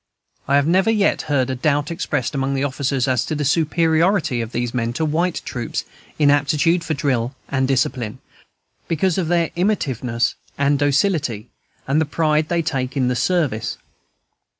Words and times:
I 0.47 0.55
have 0.55 0.65
never 0.65 0.89
yet 0.89 1.21
heard 1.29 1.51
a 1.51 1.55
doubt 1.55 1.91
expressed 1.91 2.33
among 2.33 2.55
the 2.55 2.63
officers 2.63 3.07
as 3.07 3.23
to 3.27 3.35
the 3.35 3.45
superiority 3.45 4.41
of 4.41 4.51
these 4.51 4.73
men 4.73 4.93
to 4.93 5.05
white 5.05 5.43
troops 5.45 5.85
in 6.17 6.31
aptitude 6.31 6.83
for 6.83 6.95
drill 6.95 7.35
and 7.49 7.67
discipline, 7.67 8.17
because 8.87 9.19
of 9.19 9.27
their 9.27 9.51
imitativeness 9.55 10.33
and 10.57 10.79
docility, 10.79 11.49
and 11.87 12.01
the 12.01 12.05
pride 12.05 12.49
they 12.49 12.63
take 12.63 12.97
in 12.97 13.09
the 13.09 13.15
service. 13.15 13.77